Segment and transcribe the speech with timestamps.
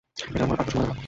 [0.35, 0.97] এটা আমার আত্মসম্মানের ব্যাপার।